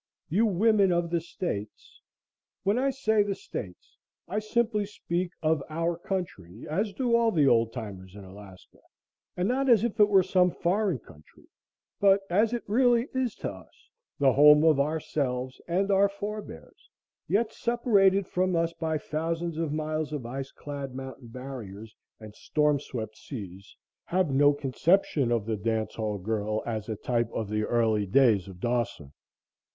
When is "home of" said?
14.33-14.79